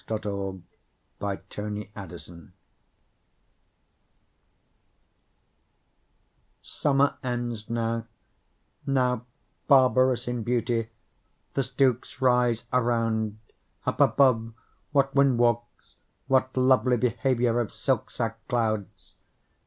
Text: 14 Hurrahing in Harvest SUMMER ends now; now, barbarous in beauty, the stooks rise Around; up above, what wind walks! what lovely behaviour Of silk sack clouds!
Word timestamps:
14 0.07 0.63
Hurrahing 1.19 1.77
in 1.77 1.87
Harvest 1.95 2.31
SUMMER 6.63 7.17
ends 7.23 7.69
now; 7.69 8.07
now, 8.87 9.27
barbarous 9.67 10.27
in 10.27 10.41
beauty, 10.41 10.89
the 11.53 11.63
stooks 11.63 12.19
rise 12.19 12.65
Around; 12.73 13.37
up 13.85 14.01
above, 14.01 14.53
what 14.91 15.13
wind 15.13 15.37
walks! 15.37 15.97
what 16.25 16.57
lovely 16.57 16.97
behaviour 16.97 17.59
Of 17.59 17.71
silk 17.71 18.09
sack 18.09 18.39
clouds! 18.47 19.13